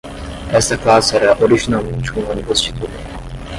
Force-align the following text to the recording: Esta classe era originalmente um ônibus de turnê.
Esta 0.51 0.79
classe 0.79 1.15
era 1.17 1.37
originalmente 1.39 2.11
um 2.17 2.27
ônibus 2.31 2.59
de 2.61 2.73
turnê. 2.73 2.97